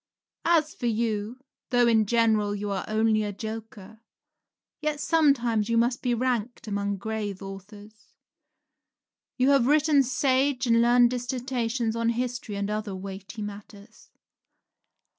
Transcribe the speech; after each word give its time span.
As 0.47 0.73
for 0.73 0.87
you, 0.87 1.39
though 1.69 1.85
in 1.85 2.07
general 2.07 2.55
you 2.55 2.71
are 2.71 2.85
only 2.87 3.21
a 3.21 3.31
joker, 3.31 3.99
yet 4.81 4.99
sometimes 4.99 5.69
you 5.69 5.77
must 5.77 6.01
be 6.01 6.15
ranked 6.15 6.67
among 6.67 6.97
grave 6.97 7.43
authors. 7.43 8.11
You 9.37 9.51
have 9.51 9.67
written 9.67 10.01
sage 10.01 10.65
and 10.65 10.81
learned 10.81 11.11
dissertations 11.11 11.95
on 11.95 12.09
history 12.09 12.55
and 12.55 12.71
other 12.71 12.95
weighty 12.95 13.43
matters. 13.43 14.09